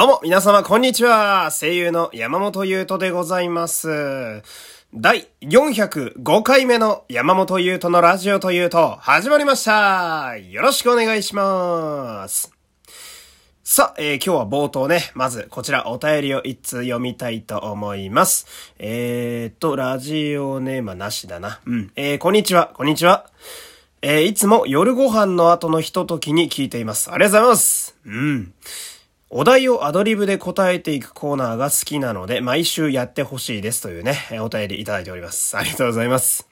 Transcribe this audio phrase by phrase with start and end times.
[0.00, 1.50] どうも、皆様、こんにちは。
[1.52, 4.42] 声優の山本優斗でございます。
[4.94, 10.38] 第405回目の山本優斗のラジオというと、始まりました。
[10.38, 12.50] よろしくお願いします。
[13.62, 18.46] さあ、えー今日は冒頭ね、まずこちらお便りを一通読みたいと思います。
[18.78, 21.60] えーっと、ラジオネームなしだな。
[21.66, 21.92] うん。
[21.94, 23.26] えー、こんにちは、こんにちは。
[24.00, 27.12] えーいつも夜ご飯の後のひとときに聞いています。
[27.12, 27.96] ありがとうございます。
[28.06, 28.54] うん。
[29.32, 35.56] お題をアドリブで答えていくコーナーが好きなので、毎週やってほしいですというね、お便りいただいております。
[35.56, 36.48] ありがとうございます。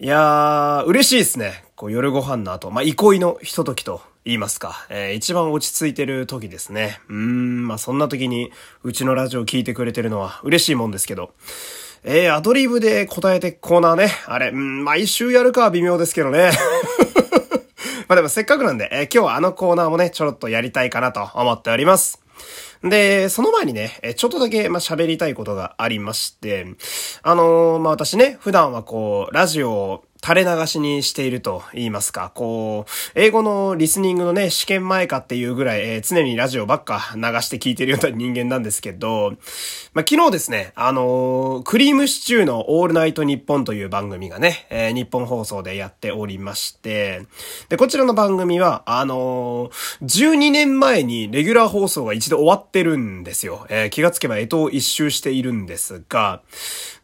[0.00, 1.64] いやー、嬉しいですね。
[1.76, 4.84] こう夜ご飯の後、まあ、憩いのひとときと言いますか。
[4.90, 6.98] えー一番落ち着いてる時ですね。
[7.08, 8.50] うーん、まあ、そんな時に、
[8.82, 11.34] うちのラジオ聞いてくれてるのは嬉しいもんですけど。
[12.02, 14.10] えー、アドリブで答えていくコーナーね。
[14.26, 16.50] あれ、うん、毎週やるかは微妙ですけどね。
[18.08, 22.22] まあでもせっかくなんで、えー今日はあのコーナーもね、ちょろっとやりたいかなと思っております。
[22.82, 26.66] で、その前にね、えちょっとだけ、ま、喋りたいことがありまして、
[27.22, 39.34] あのーまあ、私ね、普段はこう、ラジオを垂れ流しにしていると言いますか、こう、英語のリスニングのね、試験前かっていうぐらい、えー常にラジオばっか流して聞いてるような人間なんですけど、
[39.94, 47.22] まあ、昨日ですね、あのークリームシチューのオールナイトニッポンという番組がね、えー日本放送でやっておりまして、
[47.68, 53.64] で、こちらの番組は、あのー12年前にレギュラー放送が一度終わってるんですよ。
[53.68, 56.42] えー気がつけば干支を一周しているんですが、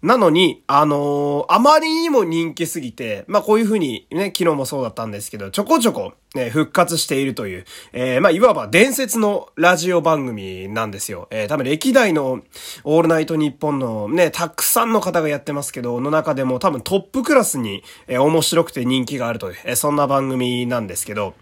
[0.03, 11.29] なのに、あのーあまりにも人気すぎて、まあこういう風にね、昨日もそうだったんですけど、ちょこちょこ、ね、復活しているという、えーまあいわば伝説のラジオ番組なんですよ。
[11.31, 12.43] えー多分歴代の
[12.85, 21.35] オールナイトニッポンのね、たくさんの方がやってますけど、の中でも多分トップクラスに、えー面白くて人気があるという、えーそんな番組なんですけど、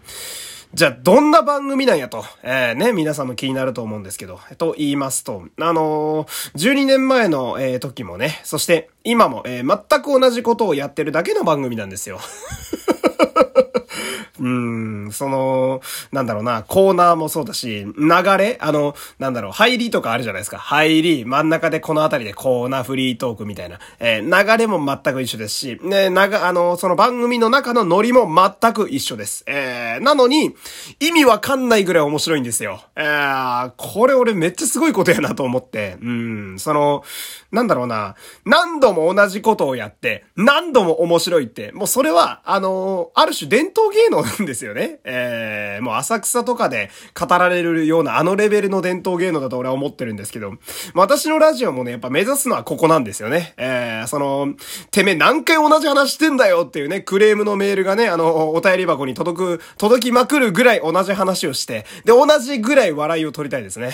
[0.73, 12.19] じゃあ、どんな番組なんやと、えー、ね、皆さんも気になると思うんですけど、と言いますと、あのー12年前の、えー時もね、そして今も、えー全く同じことをやってるだけの番組なんですよ。
[14.39, 18.57] うん、その、なんだろうな、コーナーもそうだし、流れ？
[18.59, 20.57] あの、なんだろう、入りとかあるじゃないですか。
[20.57, 23.79] 入り、真ん中でこのあたりでコーナーフリートークみたいな。
[23.99, 28.27] えー流れも全く一緒ですし、ね、なが、あの、その番組の中のノリも
[28.59, 29.43] 全く一緒です。
[29.45, 30.55] えー、なのに、
[30.99, 32.81] 意味わかんないぐらい面白いんですよ。
[32.95, 37.03] えー、これ俺めっちゃすごいことやなと思って、うん、その、
[37.51, 44.99] なんだろうな、何度も同じことをやって、何度も面白いって、もうそれは、あのある種伝統芸能なんですよね。
[45.03, 46.89] えー、もう浅草とかで
[47.19, 50.53] 語られるようなあのレベルの伝統芸能だと俺は思ってるんですけど、
[50.93, 53.53] 私のラジオもね、やっぱ目指すのはここなんですよね。
[53.57, 54.53] えー、その、
[54.89, 63.91] てめえ何回同じ話してんだよっていうね、クレームのメールがね、あの、お便り箱に届く、届きまくるぐらい同じ話をして、で、同じぐらい笑いを取りたいですね。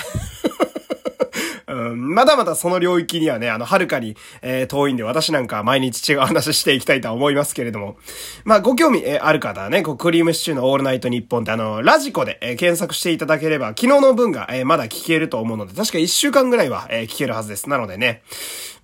[1.96, 7.98] ん、まだまだその領域にはね、あの、はるかに、えー遠いんで、私なんか毎日違う話していきたいとは思いますけれども。
[8.44, 17.70] まあ、ご興味、えーある方はね、こう、クリームシチューのオールナイトニッポンってあの、ラジコで、えー検索していただければ、昨日の分が、えーまだ聞けると思うので、確か1週間ぐらいは、えー聞けるはずです。
[17.70, 18.22] なのでね。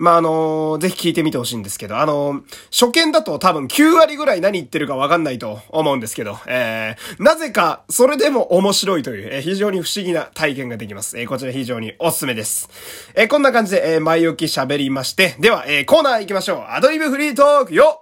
[0.03, 11.17] まあ、あのーぜひ聞いてみてほしいんですけど、あのー初見だと多分9割ぐらい何言ってるかわかんないと思うんですけど、えーなぜか、それでも面白いという、えー非常に不思議な体験ができます。
[11.17, 12.69] えーこちら非常におすすめです。
[13.15, 16.65] えーこんな感じで、えー前置き喋りまして、では、えーコーナー行きましょう。
[16.67, 18.01] アドリブフリートークよ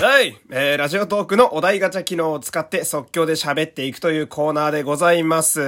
[0.00, 0.36] はい。
[0.50, 5.60] えー、ラジオトークのお題ガチャ機能を使って即興で喋っていくというコーナーでございます。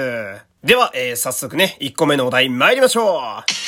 [0.65, 3.64] では、えー、早速ね、1個目のお題参りましょう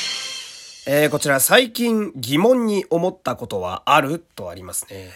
[0.89, 4.23] えー、こちら最近疑問に思ったことはある？
[4.35, 5.09] とありますね。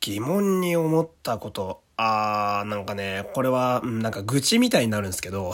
[0.00, 5.52] 疑問に思ったこと、あー、なんかね、これは、なんか愚痴みたいになるんですけど、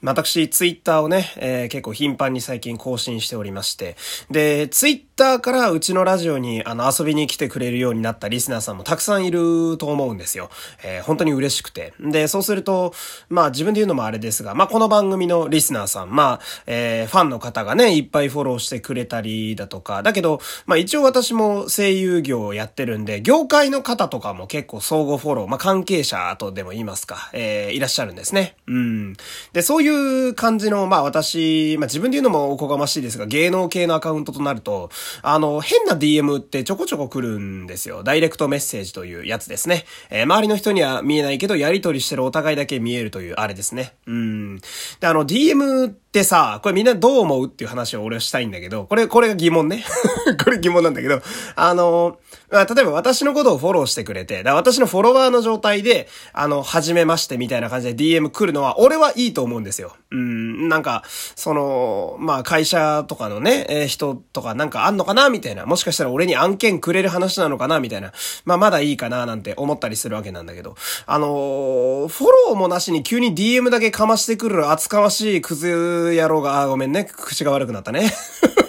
[0.00, 3.96] 私、ツイッターをね、えー結構頻繁に最近更新しておりまして、
[4.30, 10.50] で、ツイッターからうちのラジオにあの遊びに来てくれるようになったリスナーさんもたくさんいると思うんですよ。
[10.84, 11.94] えー本当に嬉しくて。
[11.98, 12.94] で、そうすると、
[13.28, 28.54] まあ自分で言うのもあれですが、まあこの番組のリスナーさん、まあ、えーファンの方がね、いっぱいフォローしてくれたりだとか、だけど、まあ一応私も声優業をやってるんで、業界の方とかも結構相互フォロー、まあ関係者とでも言いますか、えーいらっしゃるんですね。
[28.68, 29.16] うん。
[29.52, 34.90] で、そういういう感じの、まあ私、まあ自分で言うのもおこがましいですが、芸能系のアカウントとなると、
[35.22, 38.02] あの、変な DM ってちょこちょこ来るんですよ。
[38.02, 39.84] ダイレクトメッセージというやつですね。
[40.10, 43.94] えー周りの人には見えないけど、やり取りしてるお互いだけ見えるというあれですね。
[44.06, 44.58] うん。
[45.00, 49.84] で、あの、DM ってさ、これみんなどう思うっていう話を俺はしたいんだけど、これ、これが疑問ね。
[50.44, 51.20] これ疑問なんだけど、
[51.56, 52.18] あの、
[52.50, 59.96] まあ例えば私のことをフォローしてくれて、だ私のフォロワーの状態で、あの、はじめましてみたいな感じで DM 来るのは、俺はいいと思うんですですよ。
[60.10, 65.66] うん、なんか、その、まあ、会社とかのね、えー、人とかなんかあんのかなみたいな。
[65.66, 68.12] もしかしたら俺に案件くれる話なのかなみたいな。
[68.44, 70.74] まあ、まだいいかななんて思ったりするわけなんだけど。
[71.06, 78.10] あのー、フォローもなしに急に DM だけかましてくる厚かましいクズ野郎が、あ、ごめんね、口が悪くなったね。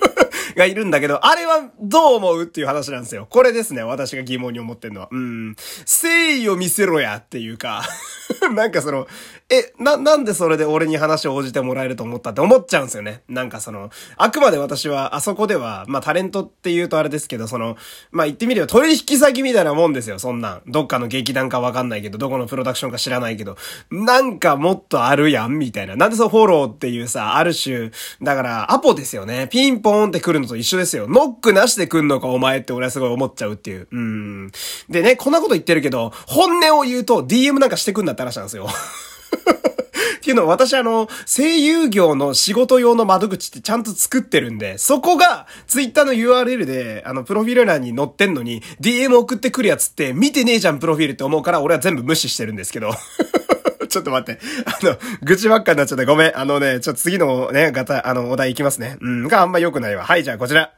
[0.59, 3.25] がいるんだけど、あれはどう思うっていう話なんですよ。
[3.29, 5.07] これですね、私が疑問に思ってんのは。
[5.09, 5.47] うん。
[5.49, 6.07] 誠
[6.37, 7.83] 意を見せろやっていうか
[8.53, 9.07] なんかその、
[9.49, 13.23] え、な、なんでそれで俺に話を応じてもらえると思ったって思っちゃうんですよね。
[13.27, 17.77] なんかその、あくまで私はあそこでは、まあタレントって言うとあれですけど、その、
[18.11, 20.61] まあ言ってみれば取引先みたいなもんですよ、そんなん。
[20.67, 23.57] どっかの劇団かわかんないけど、どこのプロダクションか知らないけど、
[23.89, 25.95] なんかもっとあるやん、みたいな。
[25.95, 27.91] なんでそのフォローっていうさ、ある種、
[28.21, 29.47] だからアポですよね。
[29.49, 31.07] ピンポーンって来るのと一緒ですよ。
[31.07, 33.87] ノックなしで来んのかお前って俺はすごい思っちゃうっていう。
[33.91, 34.51] うん。
[34.89, 38.67] でね、こんなこと言ってるけど、本音を言うと DM なんかしてくんだって話なんですよ。
[40.17, 52.91] っていうのは私あの、声優業の仕事用の窓口ってちゃんと作ってるんで、そこが、ツイッターの URL で、あの、プロフィール欄に載ってんのに、DM 送ってくるやつって、見てねえじゃん、プロフィールって思うから、俺は全部無視してるんですけど。
[53.91, 54.39] ちょっと待って。
[54.65, 56.05] あの、愚痴ばっかになっちゃった。
[56.05, 56.37] ごめん。
[56.37, 58.97] あのね、ちょっと次のね、ガタ、あの、お題いきますね。
[59.01, 60.05] うん、があんま良くないわ。
[60.05, 60.71] はい、じゃあこちら。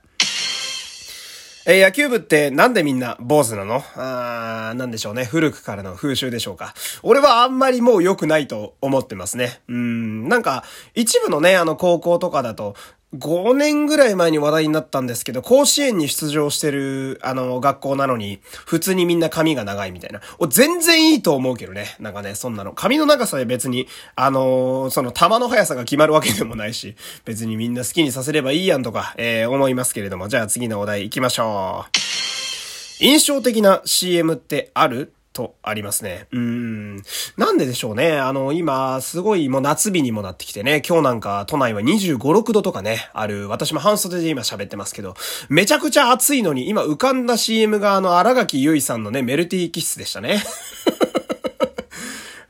[1.67, 3.83] えー、野球部ってなんでみんな坊主なの？
[3.95, 5.25] あー、なんでしょうね。
[5.25, 6.73] 古くからの風習でしょうか。
[7.03, 9.61] 俺はあんまりもう良くないと思ってますね。
[9.67, 10.63] うん、なんか、
[10.95, 12.75] 一部のね、あの高校とかだと、
[13.13, 20.21] 5年ぐらい前に話題になったんですけど、甲子園に出場してる、あの、学校なのに、普通にみんな髪が長いみたいな。
[20.47, 21.97] 全然いいと思うけどね。
[21.99, 22.71] なんかね、そんなの。
[22.71, 30.29] 髪の長さで別に、あのー、その球の速さが決まるわけでもないし、別にみんな好きにさせればいいやんとか、えー、思いますけれども。
[30.29, 33.03] じゃあ次のお題行きましょう。
[33.03, 35.13] 印象的な CM ってある？
[35.33, 36.27] とありますね。
[36.31, 36.97] うん。
[37.37, 38.19] なんででしょうね。
[38.19, 45.15] あの、今、すごいもう夏日にもなってきてね、今日なんか都内は25、6度とかね、ある、私も半袖で今喋ってますけど、
[45.49, 50.43] めちゃくちゃ暑いのに、今浮かんだ CM があの、荒垣結衣さんのね、メルティーキッスでしたね。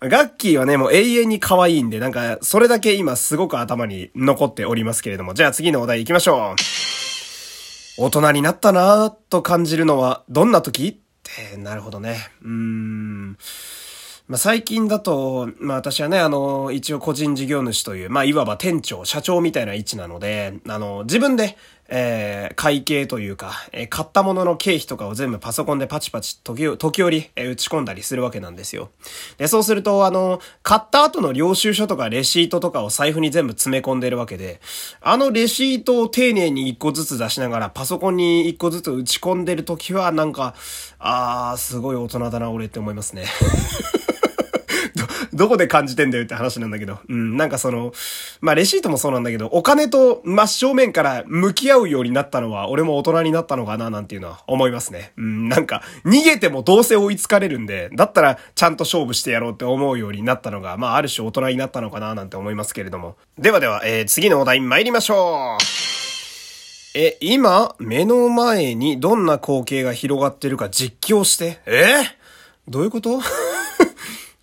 [0.02, 6.62] ガッキーはね、もう永遠に可愛いんで、なんか、それだけ今すごく頭に残っておりますけれども、じゃあ次のお題行きましょう。
[8.04, 11.02] 大人になったなぁと感じるのはどんな時？
[11.40, 12.18] えー、なるほどね。
[12.44, 13.38] うーん。
[14.28, 21.58] まあ、最近だと、まあ、私はね、あの、一応個人事業主という、まあ、いわば店長、社長みたいな位置なので、あの、自分で、
[21.94, 28.90] えー、会計というか、えー、買ったものの経費とかを全部パソコンでパチパチ時時折、えー、打ち込んだりするわけなんですよ。
[29.38, 34.62] で、そうすると、あの、買った後の領収書とかレシートとかを財布に全部詰め込んでるわけで、
[35.02, 40.56] あのレシートを丁寧に一個ずつ出しながらパソコンに一個ずつ打ち込んでる時は、なんか、
[40.98, 43.26] あー、すごい大人だな、俺って思いますね。
[45.42, 47.00] どこで感じてんだよって話なんだけど。
[47.10, 47.94] うん、なんかその、
[48.42, 55.14] まあ、レシートもそうなんだけど、お金と真正面から向き合うようになったのは、俺も大人になったのかな、なんていうのは思いますね。
[55.18, 63.16] うん、なんか、逃げてもどうせ追いつかれるんで、だったら、ちゃんと勝負してやろうって思うようになったのが、まあ、ある種大人になったのかな、なんて思いますけれども。
[63.40, 65.64] ではでは、えー、次のお題参りましょう。
[66.94, 71.58] え、今、目の前にどんな光景が広がってるか実況して。
[71.66, 71.94] え？
[72.68, 73.20] どういうこと？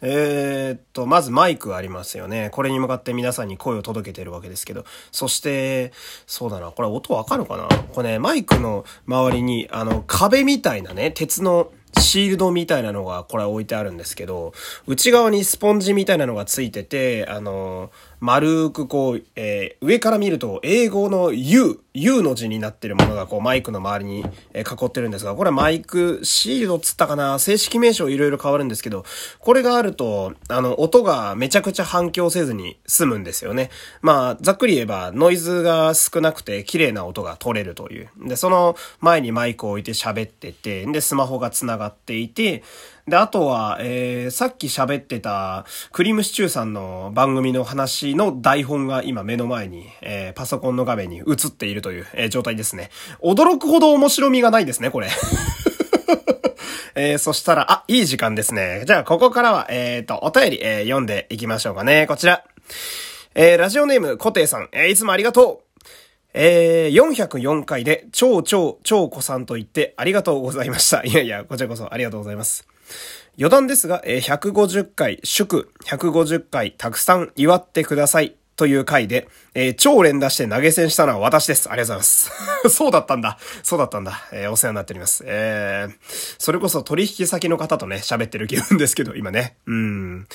[0.01, 2.51] えー、っと、まずマイクありますよね。
[2.53, 4.85] これに向かって皆さんに声を届けてるわけですけど。
[5.11, 5.93] そして、
[6.27, 7.67] そうだな、これ音わかるかな？
[7.67, 14.53] これね、マイクの周りに、あの、壁みたいなね、鉄のシールドみたいなのがこれ置いてあるんですけど、
[14.87, 17.91] 内側にスポンジみたいなのがついてて、あの、
[18.21, 29.05] 丸くこう、えー、上から見ると英語の U、U の字になってるものがこうマイクの周りに、え囲ってるんですが、これマイクシールドつったかな正式名称いろいろ変わるんですけど、
[29.39, 33.71] これがあると、あの、音がめちゃくちゃ反響せずに済むんですよね。
[34.01, 38.11] まあ、ざっくり言えばノイズが少なくて綺麗な音が取れるという。
[38.27, 42.63] で、その前にマイクを置いて喋ってて、で、スマホが繋がっていて、
[43.09, 52.91] で、あとは、えー、さっき喋ってた、クリームシチューさんの番組の話の台本が今目の前に、えー、パソコンの画面に映っているという、えー、状態ですね。
[53.23, 55.09] 驚くほど面白みがないですね、これ。
[56.95, 58.83] えー、そしたら、あ、いい時間ですね。
[58.87, 62.07] じゃあ、ここからは、えっ、ー、と、お便り、えー、読んでいきましょうかね。
[62.09, 62.45] こちら。
[63.35, 65.69] えー、ラジオネーム、コテイさん、えー、いつもありがとう。
[66.35, 71.05] えー、404回で、超超超子さんと言ってありがとうございました。
[71.05, 72.67] いやいや、こちらこそありがとうございます。
[73.39, 78.35] 余談ですが、えー、150回、祝150回たくさん祝ってください。
[78.59, 81.71] という回で、えー、超連打して投げ銭したのは私です。
[81.71, 82.31] ありがとうござ
[82.63, 82.69] います。
[82.77, 83.39] そうだったんだ。
[83.63, 84.21] そうだったんだ。
[84.33, 85.23] えー、お世話になっております。
[85.25, 85.93] えー、
[86.39, 89.57] それこそ取引先の方とね、喋ってる気分ですけど、今ね。
[89.67, 90.27] うん。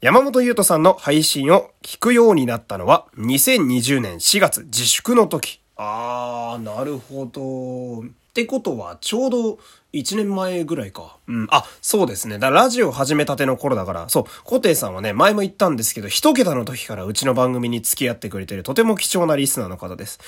[0.00, 5.60] 山本優斗さんの配信を聞くようになったのは、2020年4月自粛の時。
[5.76, 8.04] あー、なるほど。
[8.36, 9.58] ってことは、ちょうど
[9.94, 11.16] 1年前ぐらいか。
[11.26, 11.46] うん。
[11.50, 12.38] あ、そうですね。
[12.38, 20.20] だラジオ始めたての頃だから、そう、コテイさんはね、前も言ったんですけど、一桁の時からうちの番組に付き合ってくれてるとても貴重なリスナーの方です。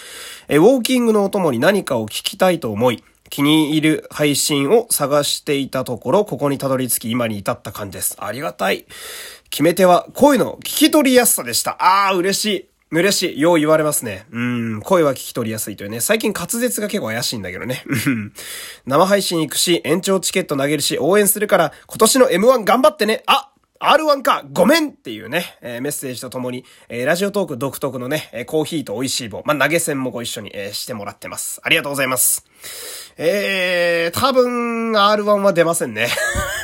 [0.48, 8.16] え、ウォーキングのお供に何かを聞きたいと思い、気に入る配信を探していたところ、ここにたどり着き今に至った感じです。
[8.18, 8.86] ありがたい。
[9.50, 11.76] 決め手は声の聞き取りやすさでした。
[11.78, 12.77] あー、嬉しい。
[12.90, 13.40] 嬉しい。
[13.40, 14.26] よう言われますね。
[14.30, 16.00] うん、声は聞き取りやすいというね。
[16.00, 17.84] 最近滑舌が結構怪しいんだけどね。
[18.86, 23.22] 生配信行くし、延長チケット投げるし、応援するから、今年の M1 頑張ってね。
[23.26, 31.60] あ R1 かごめんっていうね、えー、メッセージとともに、えー、ラジオトーク独特のね、えー、コーヒーと美味しい棒、まあ、投げ銭もご一緒に、えしてもらってます。
[31.62, 32.44] ありがとうございます。
[33.16, 36.08] えー、多分、R1 は出ませんね。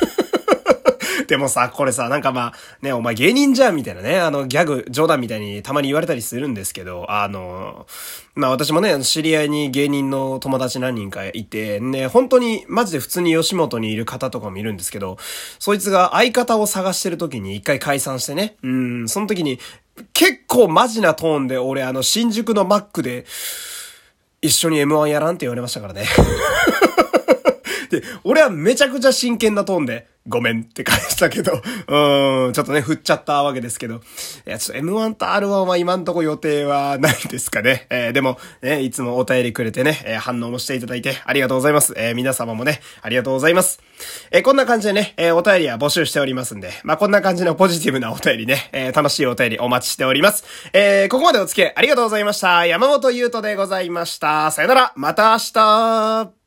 [1.27, 7.87] でもさ、これさ、なんかまあ、ね、お前芸人じゃんみたいなね、あの、ギャグ、冗談みたいにたまに言われたりするんですけど、あの、
[8.35, 15.17] まあ私もね、知り合いに芸人の友達何人かいて、ね、本当にマジで普通に吉本にいる方とかもいるんですけど、
[15.59, 19.59] そいつが相方を探してる時に一回解散してね、うん、その時に、
[20.13, 23.25] 結構マジなトーンで俺あの、新宿のマックで、
[24.41, 26.05] 一緒に M1 やらんって言われましたからね。
[27.89, 33.95] で、俺はめちゃくちゃ真剣なトーンで、ごめんって返したけど、うん、ちょっとね、振っちゃったわけですけど。
[33.95, 33.99] い
[34.45, 37.85] や、ちょっと M1 と R1 は今んとこ予定はないですかね。
[37.91, 41.93] えー、でも、ね、いつもお便りくれてね、えー、反応もしていただいてありがとうございます。
[41.95, 43.79] えー、皆様もね、ありがとうございます。
[44.31, 50.43] え、こんな感じでね、え、お便りは募集しておりますんで、まあ、こんな感じのポジティブなお便りね、え、楽しいお便りお待ちしております。
[50.73, 52.65] え、ここまでお付き合いありがとうございました。
[52.65, 54.49] 山本優斗でございました。
[54.49, 56.44] さよなら、また明日